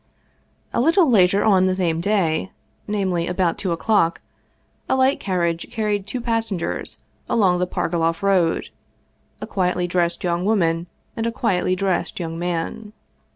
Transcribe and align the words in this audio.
A 0.73 0.81
little 0.81 1.05
latej 1.07 1.45
on 1.45 1.67
the 1.67 1.75
same 1.75 2.01
day 2.01 2.51
namely, 2.87 3.27
about 3.27 3.59
two 3.59 3.71
o'clock 3.71 4.19
a 4.89 4.95
light 4.95 5.19
carriage 5.19 5.69
carried 5.69 6.07
two 6.07 6.19
passengers 6.19 7.03
along 7.29 7.59
the 7.59 7.67
Par 7.67 7.87
goloff 7.87 8.23
road: 8.23 8.69
a 9.41 9.45
quietly 9.45 9.85
dressed 9.85 10.23
young 10.23 10.43
woman 10.43 10.87
and 11.15 11.27
a 11.27 11.31
quietly 11.31 11.75
dressed 11.75 12.19
young 12.19 12.39
man. 12.39 12.93